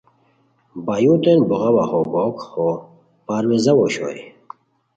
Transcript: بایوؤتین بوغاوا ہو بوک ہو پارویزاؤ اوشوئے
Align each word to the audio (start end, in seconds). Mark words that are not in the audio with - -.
بایوؤتین 0.85 1.39
بوغاوا 1.49 1.83
ہو 1.91 2.01
بوک 2.11 2.37
ہو 2.51 2.67
پارویزاؤ 3.25 3.77
اوشوئے 3.79 4.19